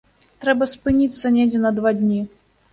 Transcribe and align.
Трэба 0.45 0.67
спыніцца 0.71 1.33
недзе 1.37 1.63
на 1.69 1.75
два 1.79 1.95
дні? 2.03 2.21